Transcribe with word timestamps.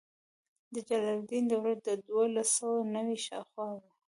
د 0.73 0.75
جلال 0.87 1.17
الدین 1.21 1.43
دوره 1.51 1.73
د 1.85 1.87
دولس 2.07 2.49
سوه 2.57 2.77
نوي 2.95 3.17
شاوخوا 3.25 3.67
وه. 3.79 3.89